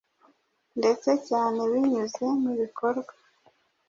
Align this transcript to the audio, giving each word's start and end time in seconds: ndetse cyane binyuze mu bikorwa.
ndetse 0.79 1.09
cyane 1.27 1.59
binyuze 1.71 2.23
mu 2.41 2.51
bikorwa. 2.59 3.11